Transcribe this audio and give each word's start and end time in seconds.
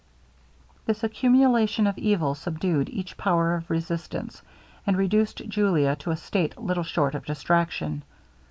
This 0.87 1.03
accumulation 1.03 1.85
of 1.85 1.95
evil 1.95 2.33
subdued 2.33 2.89
each 2.89 3.17
power 3.17 3.53
of 3.53 3.69
resistance, 3.69 4.41
and 4.87 4.97
reduced 4.97 5.47
Julia 5.47 5.95
to 5.97 6.09
a 6.09 6.17
state 6.17 6.57
little 6.57 6.83
short 6.83 7.13
of 7.13 7.23
distraction. 7.23 8.01